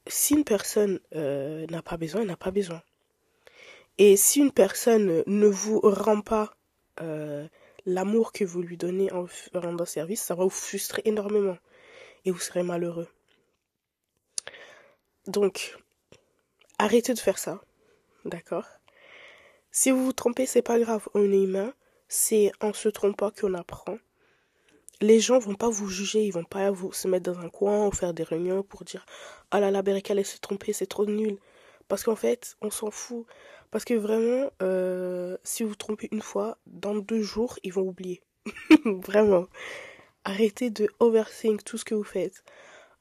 Si 0.08 0.34
une 0.34 0.44
personne 0.44 1.00
euh, 1.16 1.66
n'a 1.68 1.82
pas 1.82 1.98
besoin, 1.98 2.22
elle 2.22 2.28
n'a 2.28 2.38
pas 2.38 2.52
besoin. 2.52 2.82
Et 3.98 4.18
si 4.18 4.40
une 4.40 4.52
personne 4.52 5.24
ne 5.26 5.48
vous 5.48 5.80
rend 5.82 6.22
pas 6.22 6.56
euh, 7.02 7.48
l'amour 7.86 8.32
que 8.32 8.44
vous 8.44 8.62
lui 8.62 8.78
donnez 8.78 9.12
en 9.12 9.26
rendant 9.54 9.86
service, 9.86 10.22
ça 10.22 10.36
va 10.36 10.44
vous 10.44 10.50
frustrer 10.50 11.02
énormément 11.06 11.58
et 12.26 12.32
vous 12.32 12.40
serez 12.40 12.64
malheureux. 12.64 13.08
Donc, 15.28 15.78
arrêtez 16.78 17.14
de 17.14 17.20
faire 17.20 17.38
ça, 17.38 17.62
d'accord? 18.26 18.66
Si 19.72 19.92
vous 19.92 20.06
vous 20.06 20.14
trompez, 20.14 20.46
c'est 20.46 20.62
pas 20.62 20.80
grave, 20.80 21.08
on 21.14 21.32
est 21.32 21.44
humain, 21.44 21.74
c'est 22.08 22.52
en 22.62 22.74
se 22.74 22.90
trompant 22.90 23.32
qu'on 23.32 23.54
apprend. 23.54 23.98
Les 25.02 25.20
gens 25.20 25.40
vont 25.40 25.56
pas 25.56 25.70
vous 25.70 25.90
juger, 25.90 26.24
ils 26.24 26.32
vont 26.32 26.44
pas 26.44 26.72
vous 26.72 26.94
se 26.94 27.08
mettre 27.08 27.32
dans 27.32 27.40
un 27.40 27.50
coin 27.50 27.88
ou 27.88 27.92
faire 27.92 28.14
des 28.14 28.24
réunions 28.24 28.64
pour 28.64 28.84
dire 28.84 29.06
Ah 29.52 29.60
là 29.60 29.72
là, 29.72 29.82
Bereka, 29.82 30.14
elle 30.14 30.26
s'est 30.26 30.40
trompée, 30.40 30.74
c'est 30.74 30.86
trop 30.86 31.06
nul. 31.06 31.38
Parce 31.88 32.04
qu'en 32.04 32.16
fait, 32.16 32.56
on 32.62 32.72
s'en 32.72 32.92
fout. 32.92 33.26
Parce 33.72 33.86
que 33.86 33.94
vraiment, 33.94 34.50
euh, 34.62 35.38
si 35.44 35.64
vous 35.64 35.70
vous 35.70 35.76
trompez 35.76 36.08
une 36.12 36.22
fois, 36.22 36.58
dans 36.66 36.96
deux 36.96 37.22
jours, 37.22 37.60
ils 37.64 37.74
vont 37.74 37.82
oublier. 37.82 38.22
Vraiment. 38.86 39.48
Arrêtez 40.24 40.70
de 40.70 40.90
overthink 41.00 41.64
tout 41.64 41.78
ce 41.78 41.86
que 41.86 41.94
vous 41.94 42.04
faites. 42.04 42.44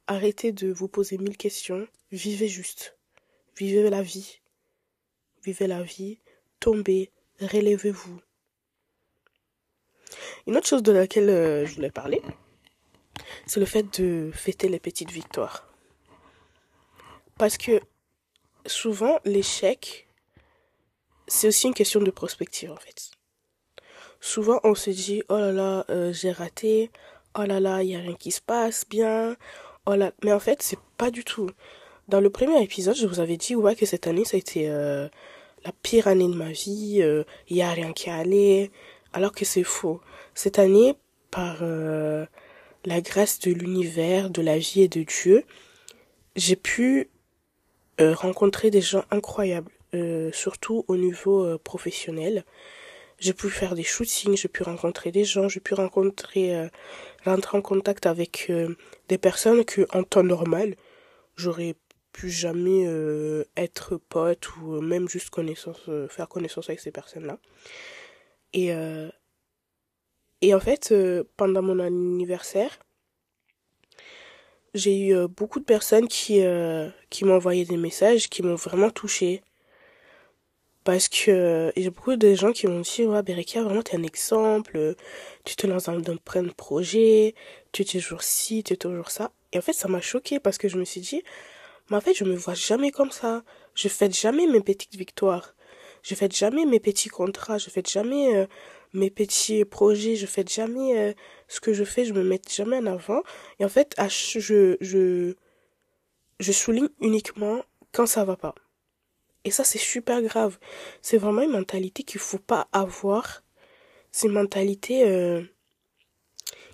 Arrêtez 0.07 0.51
de 0.51 0.71
vous 0.71 0.87
poser 0.87 1.17
mille 1.17 1.37
questions. 1.37 1.87
Vivez 2.11 2.47
juste. 2.47 2.97
Vivez 3.57 3.89
la 3.89 4.01
vie. 4.01 4.41
Vivez 5.43 5.67
la 5.67 5.81
vie. 5.81 6.19
Tombez. 6.59 7.11
Relevez-vous. 7.39 8.19
Une 10.47 10.57
autre 10.57 10.67
chose 10.67 10.83
de 10.83 10.91
laquelle 10.91 11.29
euh, 11.29 11.65
je 11.65 11.75
voulais 11.75 11.91
parler, 11.91 12.21
c'est 13.45 13.59
le 13.59 13.65
fait 13.65 13.99
de 13.99 14.31
fêter 14.33 14.69
les 14.69 14.79
petites 14.79 15.11
victoires. 15.11 15.67
Parce 17.37 17.57
que 17.57 17.81
souvent, 18.65 19.19
l'échec, 19.25 20.07
c'est 21.27 21.47
aussi 21.47 21.67
une 21.67 21.73
question 21.73 22.01
de 22.01 22.11
prospective 22.11 22.71
en 22.71 22.77
fait. 22.77 23.11
Souvent, 24.21 24.59
on 24.63 24.75
se 24.75 24.89
dit, 24.89 25.21
oh 25.29 25.37
là 25.37 25.51
là, 25.51 25.85
euh, 25.89 26.13
j'ai 26.13 26.31
raté, 26.31 26.89
oh 27.37 27.43
là 27.43 27.59
là, 27.59 27.83
il 27.83 27.87
n'y 27.87 27.95
a 27.95 27.99
rien 27.99 28.15
qui 28.15 28.31
se 28.31 28.41
passe 28.41 28.85
bien, 28.89 29.35
oh 29.85 29.95
là... 29.95 30.11
Mais 30.23 30.33
en 30.33 30.39
fait, 30.39 30.63
c'est 30.63 30.79
pas 30.97 31.11
du 31.11 31.23
tout. 31.23 31.49
Dans 32.07 32.21
le 32.21 32.29
premier 32.29 32.61
épisode, 32.63 32.95
je 32.95 33.07
vous 33.07 33.19
avais 33.19 33.37
dit, 33.37 33.55
ouais, 33.55 33.75
que 33.75 33.85
cette 33.85 34.07
année, 34.07 34.25
ça 34.25 34.37
a 34.37 34.39
été 34.39 34.69
euh, 34.69 35.07
la 35.63 35.71
pire 35.83 36.07
année 36.07 36.27
de 36.27 36.33
ma 36.33 36.51
vie, 36.51 37.03
il 37.49 37.55
n'y 37.55 37.61
a 37.61 37.71
rien 37.71 37.93
qui 37.93 38.09
allait, 38.09 38.71
alors 39.15 39.31
que 39.31 39.45
c'est 39.45 39.63
faux. 39.63 40.01
Cette 40.33 40.59
année, 40.59 40.93
par 41.31 41.59
euh, 41.61 42.25
la 42.83 42.99
grâce 42.99 43.39
de 43.39 43.51
l'univers, 43.51 44.29
de 44.29 44.41
la 44.41 44.57
vie 44.57 44.81
et 44.81 44.87
de 44.89 45.03
Dieu, 45.03 45.45
j'ai 46.35 46.57
pu 46.57 47.09
euh, 48.01 48.13
rencontrer 48.13 48.71
des 48.71 48.81
gens 48.81 49.05
incroyables, 49.11 49.71
euh, 49.93 50.31
surtout 50.33 50.83
au 50.89 50.97
niveau 50.97 51.57
professionnel. 51.59 52.43
J'ai 53.17 53.33
pu 53.33 53.49
faire 53.49 53.73
des 53.73 53.83
shootings, 53.83 54.35
j'ai 54.35 54.49
pu 54.49 54.63
rencontrer 54.63 55.11
des 55.11 55.23
gens, 55.23 55.47
j'ai 55.47 55.61
pu 55.61 55.73
rencontrer, 55.73 56.69
rentrer 57.23 57.57
en 57.57 57.61
contact 57.61 58.05
avec 58.07 58.51
des 59.07 59.17
personnes 59.17 59.63
que, 59.63 59.87
en 59.93 60.03
temps 60.03 60.23
normal, 60.23 60.75
j'aurais 61.37 61.75
pu 62.11 62.29
jamais 62.29 62.83
être 63.55 63.95
pote 63.95 64.57
ou 64.57 64.81
même 64.81 65.07
juste 65.07 65.29
connaissance, 65.29 65.89
faire 66.09 66.27
connaissance 66.27 66.67
avec 66.67 66.81
ces 66.81 66.91
personnes-là. 66.91 67.39
Et, 68.55 68.71
euh, 68.71 69.09
et 70.41 70.55
en 70.55 70.61
fait, 70.61 70.91
euh, 70.93 71.25
pendant 71.35 71.61
mon 71.61 71.77
anniversaire, 71.79 72.79
j'ai 74.73 74.97
eu 74.97 75.13
euh, 75.13 75.27
beaucoup 75.27 75.59
de 75.59 75.65
personnes 75.65 76.07
qui, 76.07 76.41
qui 77.09 77.25
m'ont 77.25 77.35
envoyé 77.35 77.65
des 77.65 77.77
messages 77.77 78.29
qui 78.29 78.41
m'ont 78.41 78.55
vraiment 78.55 78.89
touchée. 78.89 79.43
Parce 80.85 81.09
que 81.09 81.73
j'ai 81.75 81.89
beaucoup 81.89 82.15
de 82.15 82.33
gens 82.35 82.53
qui 82.53 82.67
m'ont 82.67 82.81
dit, 82.81 83.03
ouais, 83.05 83.23
Bereka, 83.23 83.63
vraiment, 83.63 83.81
t'es 83.81 83.97
un 83.97 84.03
exemple, 84.03 84.95
tu 85.43 85.55
te 85.55 85.67
lances 85.67 85.85
dans, 85.85 85.99
dans 85.99 86.15
plein 86.15 86.43
de 86.43 86.51
projets, 86.51 87.33
tu 87.71 87.81
es 87.81 87.85
toujours 87.85 88.21
ci, 88.23 88.63
tu 88.63 88.73
es 88.73 88.77
toujours 88.77 89.09
ça. 89.09 89.31
Et 89.51 89.57
en 89.57 89.61
fait, 89.61 89.73
ça 89.73 89.87
m'a 89.89 89.99
choquée 89.99 90.39
parce 90.39 90.57
que 90.59 90.69
je 90.69 90.77
me 90.77 90.85
suis 90.85 91.01
dit, 91.01 91.23
mais 91.89 91.97
en 91.97 92.01
fait, 92.01 92.13
je 92.13 92.23
me 92.23 92.35
vois 92.35 92.53
jamais 92.53 92.91
comme 92.91 93.11
ça. 93.11 93.43
Je 93.73 93.89
fête 93.89 94.15
jamais 94.15 94.47
mes 94.47 94.61
petites 94.61 94.95
victoires. 94.95 95.54
Je 96.05 96.13
fête 96.13 96.35
jamais 96.35 96.65
mes 96.65 96.79
petits 96.79 97.09
contrats. 97.09 97.57
Je 97.57 97.71
fête 97.71 97.89
jamais 97.89 98.35
euh, 98.35 98.45
mes 98.93 99.09
petits 99.09 99.65
projets. 99.65 100.15
Je 100.15 100.27
fête 100.27 100.53
jamais 100.53 100.99
euh, 100.99 101.13
ce 101.47 101.59
que 101.59 101.73
je 101.73 101.83
fais. 101.83 102.05
Je 102.05 102.13
me 102.13 102.23
mets 102.23 102.39
jamais 102.47 102.77
en 102.77 102.85
avant. 102.85 103.23
Et 103.57 103.65
en 103.65 103.69
fait, 103.69 103.95
je, 104.07 104.77
je, 104.79 105.33
je 106.39 106.51
souligne 106.51 106.89
uniquement 107.01 107.63
quand 107.91 108.05
ça 108.05 108.23
va 108.23 108.35
pas. 108.35 108.53
Et 109.45 109.51
ça, 109.51 109.63
c'est 109.63 109.79
super 109.79 110.21
grave. 110.21 110.59
C'est 111.01 111.17
vraiment 111.17 111.41
une 111.41 111.51
mentalité 111.51 112.03
qu'il 112.03 112.21
faut 112.21 112.37
pas 112.37 112.67
avoir. 112.71 113.41
C'est 114.11 114.27
une 114.27 114.33
mentalité 114.33 115.07
euh, 115.07 115.41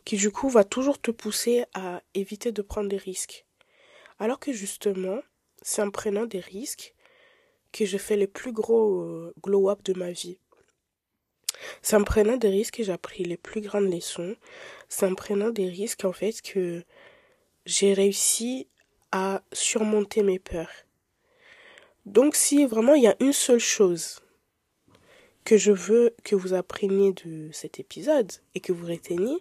qui, 0.04 0.18
du 0.18 0.30
coup, 0.30 0.50
va 0.50 0.66
toujours 0.66 1.00
te 1.00 1.10
pousser 1.10 1.64
à 1.74 2.02
éviter 2.16 2.52
de 2.52 2.62
prendre 2.62 2.90
des 2.90 2.98
risques. 2.98 3.46
Alors 4.20 4.40
que 4.40 4.52
justement, 4.52 5.22
c'est 5.62 5.82
en 5.82 5.90
prenant 5.90 6.26
des 6.26 6.42
risques 6.42 6.96
que 7.72 7.86
je 7.86 7.98
fais 7.98 8.18
les 8.18 8.28
plus 8.28 8.52
gros 8.52 9.02
euh, 9.02 9.34
glow-up 9.42 9.84
de 9.84 9.94
ma 9.94 10.12
vie. 10.12 10.38
C'est 11.82 11.96
en 11.96 12.04
prenant 12.04 12.38
des 12.38 12.50
risques 12.50 12.78
que 12.78 12.84
j'ai 12.84 12.92
appris 12.92 13.24
les 13.24 13.38
plus 13.38 13.62
grandes 13.62 13.92
leçons. 13.92 14.36
C'est 14.90 15.06
en 15.06 15.16
prenant 15.16 15.50
des 15.50 15.68
risques, 15.68 16.06
en 16.06 16.12
fait, 16.12 16.42
que 16.42 16.84
j'ai 17.66 17.94
réussi 17.94 18.68
à 19.12 19.44
surmonter 19.52 20.24
mes 20.24 20.40
peurs. 20.40 20.72
Donc, 22.06 22.36
si 22.36 22.66
vraiment 22.66 22.96
il 22.96 23.04
y 23.04 23.08
a 23.08 23.16
une 23.20 23.34
seule 23.34 23.60
chose 23.60 24.22
que 25.44 25.58
je 25.58 25.72
veux 25.72 26.16
que 26.24 26.36
vous 26.36 26.54
appreniez 26.54 27.14
de 27.14 27.50
cet 27.52 27.80
épisode 27.80 28.32
et 28.56 28.60
que 28.60 28.72
vous 28.72 28.88
reteniez, 28.88 29.38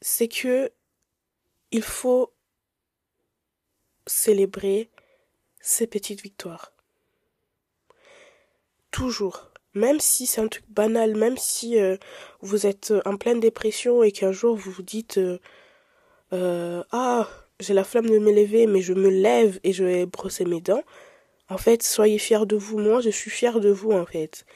c'est 0.00 0.28
que 0.28 0.70
il 1.70 1.82
faut 1.82 2.32
célébrer 4.06 4.90
ces 5.60 5.86
petites 5.86 6.22
victoires. 6.22 6.72
Toujours. 8.90 9.50
Même 9.74 10.00
si 10.00 10.26
c'est 10.26 10.40
un 10.40 10.48
truc 10.48 10.64
banal, 10.68 11.14
même 11.14 11.36
si 11.36 11.78
euh, 11.78 11.96
vous 12.40 12.66
êtes 12.66 12.92
en 13.04 13.16
pleine 13.16 13.38
dépression 13.38 14.02
et 14.02 14.10
qu'un 14.10 14.32
jour 14.32 14.56
vous 14.56 14.72
vous 14.72 14.82
dites 14.82 15.18
euh, 15.18 15.38
euh, 16.32 16.82
Ah, 16.90 17.28
j'ai 17.60 17.74
la 17.74 17.84
flamme 17.84 18.10
de 18.10 18.18
me 18.18 18.32
lever, 18.32 18.66
mais 18.66 18.80
je 18.80 18.94
me 18.94 19.08
lève 19.08 19.60
et 19.62 19.72
je 19.72 19.84
vais 19.84 20.06
brosser 20.06 20.44
mes 20.44 20.60
dents. 20.60 20.82
En 21.50 21.58
fait, 21.58 21.82
soyez 21.82 22.18
fiers 22.18 22.46
de 22.46 22.56
vous. 22.56 22.78
Moi, 22.78 23.00
je 23.00 23.10
suis 23.10 23.30
fière 23.30 23.58
de 23.58 23.70
vous, 23.70 23.90
en 23.90 24.06
fait. 24.06 24.46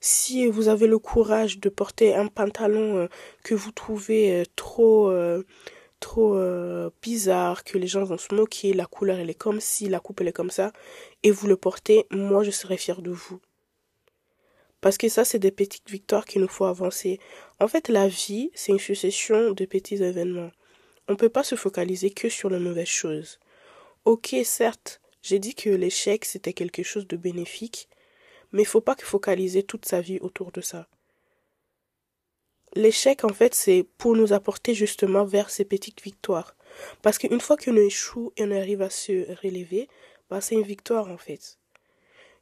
Si 0.00 0.48
vous 0.48 0.68
avez 0.68 0.88
le 0.88 0.98
courage 0.98 1.60
de 1.60 1.68
porter 1.68 2.14
un 2.14 2.26
pantalon 2.26 2.96
euh, 2.96 3.06
que 3.44 3.54
vous 3.54 3.70
trouvez 3.70 4.40
euh, 4.40 4.44
trop, 4.56 5.10
euh, 5.10 5.44
trop 6.00 6.34
euh, 6.34 6.90
bizarre, 7.02 7.62
que 7.64 7.78
les 7.78 7.86
gens 7.86 8.04
vont 8.04 8.18
se 8.18 8.34
moquer, 8.34 8.72
la 8.72 8.86
couleur 8.86 9.18
elle 9.18 9.30
est 9.30 9.34
comme 9.34 9.60
ci, 9.60 9.88
la 9.88 10.00
coupe 10.00 10.20
elle 10.20 10.28
est 10.28 10.32
comme 10.32 10.50
ça, 10.50 10.72
et 11.22 11.30
vous 11.30 11.46
le 11.46 11.56
portez, 11.56 12.06
moi 12.10 12.42
je 12.42 12.50
serai 12.50 12.76
fière 12.76 13.02
de 13.02 13.10
vous. 13.10 13.40
Parce 14.80 14.96
que 14.96 15.08
ça, 15.08 15.24
c'est 15.24 15.38
des 15.38 15.50
petites 15.50 15.90
victoires 15.90 16.24
qu'il 16.24 16.40
nous 16.40 16.48
faut 16.48 16.64
avancer. 16.64 17.20
En 17.58 17.68
fait, 17.68 17.88
la 17.88 18.08
vie, 18.08 18.50
c'est 18.54 18.72
une 18.72 18.78
succession 18.78 19.50
de 19.50 19.64
petits 19.66 20.02
événements. 20.02 20.50
On 21.06 21.12
ne 21.12 21.18
peut 21.18 21.28
pas 21.28 21.44
se 21.44 21.54
focaliser 21.54 22.10
que 22.10 22.30
sur 22.30 22.48
les 22.48 22.58
mauvaises 22.58 22.88
choses. 22.88 23.38
Ok, 24.06 24.34
certes, 24.44 25.02
j'ai 25.22 25.38
dit 25.38 25.54
que 25.54 25.68
l'échec, 25.68 26.24
c'était 26.24 26.54
quelque 26.54 26.82
chose 26.82 27.06
de 27.06 27.16
bénéfique, 27.16 27.88
mais 28.52 28.62
il 28.62 28.66
faut 28.66 28.80
pas 28.80 28.94
que 28.94 29.04
focaliser 29.04 29.62
toute 29.62 29.84
sa 29.84 30.00
vie 30.00 30.18
autour 30.20 30.50
de 30.50 30.62
ça. 30.62 30.88
L'échec, 32.74 33.24
en 33.24 33.32
fait, 33.32 33.54
c'est 33.54 33.84
pour 33.98 34.14
nous 34.14 34.32
apporter 34.32 34.74
justement 34.74 35.24
vers 35.24 35.50
ces 35.50 35.64
petites 35.64 36.02
victoires. 36.02 36.54
Parce 37.02 37.18
qu'une 37.18 37.40
fois 37.40 37.56
qu'on 37.56 37.76
échoue 37.76 38.32
et 38.36 38.44
on 38.44 38.52
arrive 38.52 38.82
à 38.82 38.90
se 38.90 39.32
relever, 39.42 39.88
bah, 40.28 40.40
c'est 40.40 40.54
une 40.54 40.62
victoire, 40.62 41.10
en 41.10 41.18
fait. 41.18 41.58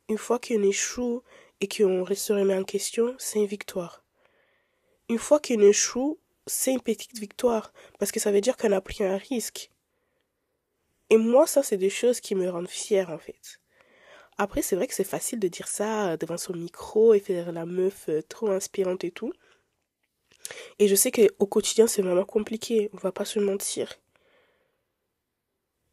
Une 0.09 0.19
fois 0.19 0.39
qu'on 0.39 0.63
échoue 0.63 1.23
et 1.61 1.69
qu'on 1.69 2.05
se 2.15 2.33
remet 2.33 2.57
en 2.57 2.65
question, 2.65 3.15
c'est 3.19 3.39
une 3.39 3.47
victoire. 3.47 4.05
Une 5.09 5.19
fois 5.19 5.41
qu'on 5.41 5.61
échoue, 5.61 6.19
c'est 6.47 6.73
une 6.73 6.83
petite 6.83 7.19
victoire. 7.19 7.73
Parce 7.99 8.13
que 8.13 8.21
ça 8.21 8.31
veut 8.31 8.43
dire 8.43 8.57
qu'on 8.57 8.73
a 8.73 8.81
pris 8.83 9.05
un 9.05 9.17
risque. 9.17 9.71
Et 11.09 11.17
moi, 11.17 11.47
ça, 11.47 11.63
c'est 11.63 11.79
des 11.79 11.91
choses 11.91 12.21
qui 12.21 12.35
me 12.35 12.51
rendent 12.51 12.69
fière, 12.69 13.09
en 13.09 13.19
fait. 13.19 13.61
Après, 14.37 14.61
c'est 14.61 14.77
vrai 14.77 14.87
que 14.87 14.95
c'est 14.95 15.05
facile 15.05 15.41
de 15.41 15.49
dire 15.49 15.69
ça 15.69 16.19
devant 16.19 16.37
son 16.37 16.53
micro 16.53 17.15
et 17.15 17.21
faire 17.21 17.51
la 17.51 17.65
meuf 17.65 18.11
trop 18.29 18.51
inspirante 18.51 19.05
et 19.05 19.11
tout. 19.11 19.33
Et 20.79 20.89
je 20.89 20.95
sais 20.95 21.11
qu'au 21.11 21.47
quotidien, 21.47 21.87
c'est 21.87 22.03
vraiment 22.03 22.25
compliqué, 22.25 22.91
on 22.93 22.99
va 22.99 23.13
pas 23.13 23.25
se 23.25 23.39
mentir. 23.39 23.99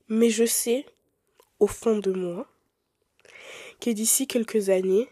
Mais 0.07 0.29
je 0.29 0.45
sais, 0.45 0.85
au 1.59 1.67
fond 1.67 1.97
de 1.97 2.11
moi, 2.11 2.47
que 3.79 3.89
d'ici 3.89 4.27
quelques 4.27 4.69
années, 4.69 5.09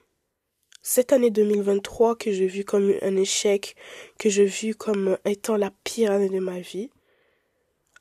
cette 0.82 1.14
année 1.14 1.32
2023 1.32 2.18
que 2.18 2.32
j'ai 2.32 2.48
vue 2.48 2.66
comme 2.66 2.94
un 3.02 3.16
échec, 3.16 3.76
que 4.20 4.30
j'ai 4.30 4.46
vue 4.46 4.76
comme 4.76 5.18
étant 5.26 5.58
la 5.58 5.72
pire 5.84 6.12
année 6.12 6.30
de 6.30 6.40
ma 6.40 6.60
vie, 6.60 6.90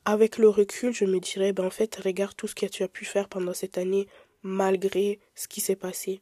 avec 0.05 0.37
le 0.37 0.49
recul, 0.49 0.93
je 0.93 1.05
me 1.05 1.19
dirais, 1.19 1.53
ben 1.53 1.65
en 1.65 1.69
fait, 1.69 1.95
regarde 1.95 2.35
tout 2.35 2.47
ce 2.47 2.55
que 2.55 2.65
tu 2.65 2.83
as 2.83 2.89
pu 2.89 3.05
faire 3.05 3.29
pendant 3.29 3.53
cette 3.53 3.77
année, 3.77 4.07
malgré 4.41 5.19
ce 5.33 5.47
qui 5.47 5.61
s'est 5.61 5.77
passé. 5.77 6.21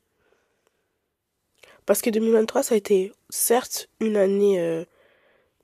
Parce 1.85 2.01
que 2.01 2.11
2023, 2.11 2.63
ça 2.63 2.75
a 2.75 2.77
été 2.77 3.11
certes 3.29 3.89
une 3.99 4.15
année 4.15 4.59
euh, 4.59 4.85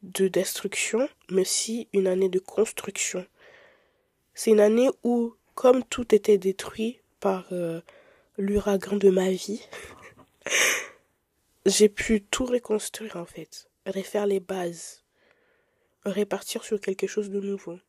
de 0.03 0.27
destruction, 0.27 1.07
mais 1.29 1.41
aussi 1.41 1.87
une 1.93 2.07
année 2.07 2.29
de 2.29 2.39
construction. 2.39 3.25
C'est 4.33 4.51
une 4.51 4.59
année 4.59 4.89
où, 5.03 5.35
comme 5.55 5.83
tout 5.83 6.13
était 6.13 6.37
détruit 6.37 6.99
par 7.19 7.45
euh, 7.51 7.81
l'ouragan 8.37 8.97
de 8.97 9.09
ma 9.09 9.31
vie, 9.31 9.61
j'ai 11.65 11.89
pu 11.89 12.21
tout 12.21 12.45
reconstruire 12.45 13.15
en 13.15 13.25
fait, 13.25 13.69
refaire 13.85 14.27
les 14.27 14.39
bases, 14.39 15.03
répartir 16.05 16.63
sur 16.63 16.79
quelque 16.79 17.07
chose 17.07 17.29
de 17.29 17.39
nouveau, 17.39 17.79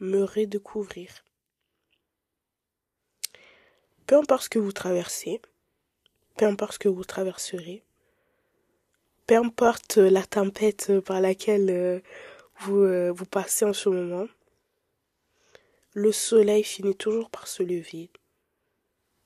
me 0.00 0.24
redécouvrir. 0.24 1.24
Peu 4.06 4.16
importe 4.16 4.44
ce 4.44 4.48
que 4.48 4.58
vous 4.58 4.72
traversez, 4.72 5.42
peu 6.36 6.46
importe 6.46 6.74
ce 6.74 6.78
que 6.78 6.88
vous 6.88 7.04
traverserez, 7.04 7.84
peu 9.28 9.36
importe 9.36 9.98
la 9.98 10.24
tempête 10.24 11.00
par 11.00 11.20
laquelle 11.20 11.68
euh, 11.68 12.00
vous, 12.60 12.78
euh, 12.78 13.12
vous 13.12 13.26
passez 13.26 13.66
en 13.66 13.74
ce 13.74 13.90
moment, 13.90 14.26
le 15.92 16.12
soleil 16.12 16.64
finit 16.64 16.96
toujours 16.96 17.28
par 17.28 17.46
se 17.46 17.62
lever, 17.62 18.10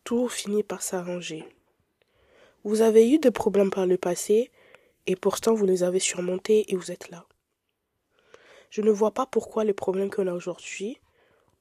tout 0.03 0.29
finit 0.29 0.65
par 0.65 0.83
s'arranger. 0.83 1.45
Vous 2.65 2.83
avez 2.83 3.09
eu 3.13 3.21
des 3.21 3.31
problèmes 3.31 3.71
par 3.71 3.87
le 3.87 3.97
passé 3.97 4.51
et 5.07 5.15
pourtant 5.15 5.55
vous 5.55 5.67
les 5.67 5.85
avez 5.85 6.01
surmontés 6.01 6.73
et 6.73 6.77
vous 6.77 6.91
êtes 6.91 7.11
là. 7.11 7.25
Je 8.71 8.81
ne 8.81 8.91
vois 8.91 9.13
pas 9.13 9.27
pourquoi 9.27 9.63
les 9.63 9.73
problèmes 9.73 10.11
qu'on 10.11 10.27
a 10.27 10.35
aujourd'hui, 10.35 10.99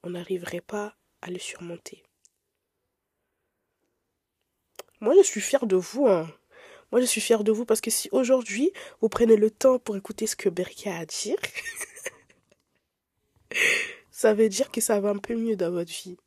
on 0.02 0.10
n'arriverait 0.10 0.62
pas 0.62 0.96
à 1.22 1.30
les 1.30 1.40
surmonter. 1.40 2.02
Moi, 5.00 5.14
je 5.18 5.28
suis 5.28 5.42
fière 5.42 5.68
de 5.68 5.76
vous. 5.76 6.08
Hein. 6.08 6.28
Moi, 6.92 7.00
je 7.00 7.06
suis 7.06 7.22
fière 7.22 7.44
de 7.44 7.52
vous 7.52 7.66
parce 7.66 7.80
que 7.80 7.90
si 7.90 8.10
aujourd'hui, 8.12 8.72
vous 9.00 9.08
prenez 9.08 9.38
le 9.38 9.50
temps 9.50 9.80
pour 9.80 9.96
écouter 9.96 10.28
ce 10.28 10.36
que 10.36 10.50
Berka 10.50 10.94
a 10.94 11.00
à 11.00 11.06
dire, 11.06 11.38
ça 14.12 14.34
veut 14.34 14.50
dire 14.50 14.70
que 14.72 14.82
ça 14.82 15.00
va 15.00 15.10
un 15.10 15.18
peu 15.18 15.36
mieux 15.36 15.56
dans 15.56 15.72
votre 15.72 15.92
vie. 15.92 16.18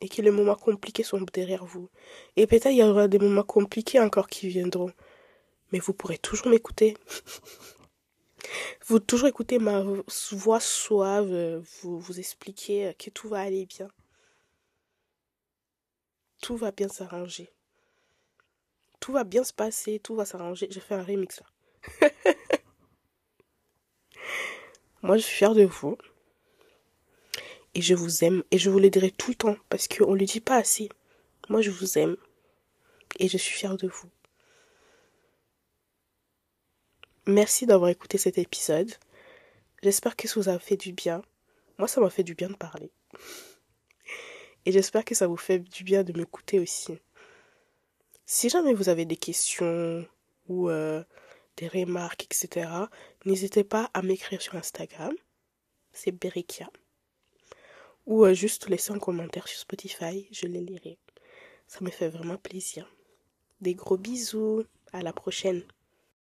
Et 0.00 0.08
que 0.08 0.20
les 0.20 0.32
moments 0.32 0.56
compliqués 0.56 1.04
sont 1.04 1.24
derrière 1.32 1.64
vous. 1.64 1.88
Et 2.36 2.46
peut-être 2.46 2.66
il 2.66 2.78
y 2.78 2.82
aura 2.82 3.06
des 3.06 3.20
moments 3.20 3.44
compliqués 3.44 4.00
encore 4.00 4.28
qui 4.28 4.48
viendront. 4.48 4.92
Mais 5.70 5.78
vous 5.78 5.94
pourrez 5.94 6.18
toujours 6.18 6.48
m'écouter. 6.48 6.96
vous 8.86 8.98
toujours 8.98 9.28
écouter 9.28 9.58
ma 9.58 9.84
voix 10.32 10.60
suave, 10.60 11.62
vous, 11.82 12.00
vous 12.00 12.18
expliquer 12.18 12.94
que 12.98 13.10
tout 13.10 13.28
va 13.28 13.40
aller 13.40 13.64
bien. 13.66 13.88
Tout 16.42 16.56
va 16.56 16.72
bien 16.72 16.88
s'arranger 16.88 17.54
tout 19.04 19.12
va 19.12 19.24
bien 19.24 19.44
se 19.44 19.52
passer, 19.52 19.98
tout 19.98 20.14
va 20.14 20.24
s'arranger. 20.24 20.66
J'ai 20.70 20.80
fait 20.80 20.94
un 20.94 21.04
remix 21.04 21.38
là. 21.38 22.10
Moi, 25.02 25.18
je 25.18 25.22
suis 25.22 25.36
fière 25.36 25.54
de 25.54 25.64
vous. 25.64 25.98
Et 27.74 27.82
je 27.82 27.94
vous 27.94 28.24
aime. 28.24 28.42
Et 28.50 28.56
je 28.56 28.70
vous 28.70 28.78
le 28.78 28.88
dirai 28.88 29.10
tout 29.10 29.32
le 29.32 29.34
temps. 29.34 29.56
Parce 29.68 29.88
qu'on 29.88 30.14
ne 30.14 30.18
le 30.18 30.24
dit 30.24 30.40
pas 30.40 30.56
assez. 30.56 30.88
Moi, 31.50 31.60
je 31.60 31.70
vous 31.70 31.98
aime. 31.98 32.16
Et 33.18 33.28
je 33.28 33.36
suis 33.36 33.52
fière 33.52 33.76
de 33.76 33.88
vous. 33.88 34.08
Merci 37.26 37.66
d'avoir 37.66 37.90
écouté 37.90 38.16
cet 38.16 38.38
épisode. 38.38 38.90
J'espère 39.82 40.16
que 40.16 40.28
ça 40.28 40.40
vous 40.40 40.48
a 40.48 40.58
fait 40.58 40.78
du 40.78 40.94
bien. 40.94 41.20
Moi, 41.76 41.88
ça 41.88 42.00
m'a 42.00 42.08
fait 42.08 42.24
du 42.24 42.34
bien 42.34 42.48
de 42.48 42.56
parler. 42.56 42.90
Et 44.64 44.72
j'espère 44.72 45.04
que 45.04 45.14
ça 45.14 45.26
vous 45.26 45.36
fait 45.36 45.58
du 45.58 45.84
bien 45.84 46.04
de 46.04 46.18
m'écouter 46.18 46.58
aussi. 46.58 46.96
Si 48.26 48.48
jamais 48.48 48.72
vous 48.72 48.88
avez 48.88 49.04
des 49.04 49.16
questions 49.16 50.06
ou 50.48 50.70
euh, 50.70 51.04
des 51.56 51.68
remarques, 51.68 52.24
etc., 52.24 52.68
n'hésitez 53.26 53.64
pas 53.64 53.90
à 53.92 54.02
m'écrire 54.02 54.40
sur 54.40 54.56
Instagram. 54.56 55.14
C'est 55.92 56.12
Berikia. 56.12 56.70
Ou 58.06 58.24
euh, 58.24 58.34
juste 58.34 58.68
laisser 58.68 58.92
un 58.92 58.98
commentaire 58.98 59.46
sur 59.46 59.58
Spotify, 59.58 60.26
je 60.30 60.46
les 60.46 60.60
lirai. 60.60 60.98
Ça 61.66 61.80
me 61.82 61.90
fait 61.90 62.08
vraiment 62.08 62.36
plaisir. 62.36 62.90
Des 63.60 63.74
gros 63.74 63.98
bisous. 63.98 64.64
À 64.92 65.02
la 65.02 65.12
prochaine. 65.12 65.62